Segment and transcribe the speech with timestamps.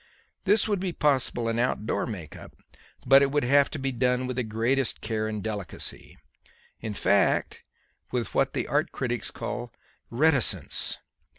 [0.45, 2.53] This would be possible in outdoor make up,
[3.05, 6.17] but it would have to be done with the greatest care and delicacy;
[6.79, 7.63] in fact,
[8.11, 9.71] with what the art critics call
[10.09, 10.97] 'reticence.'